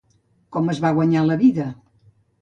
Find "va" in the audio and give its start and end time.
0.87-0.93